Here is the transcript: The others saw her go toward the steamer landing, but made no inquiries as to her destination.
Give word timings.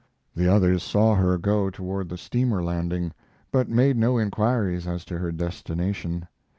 The 0.35 0.47
others 0.47 0.81
saw 0.81 1.13
her 1.13 1.37
go 1.37 1.69
toward 1.69 2.09
the 2.09 2.17
steamer 2.17 2.63
landing, 2.63 3.11
but 3.51 3.69
made 3.69 3.97
no 3.97 4.17
inquiries 4.17 4.87
as 4.87 5.05
to 5.05 5.19
her 5.19 5.31
destination. 5.31 6.27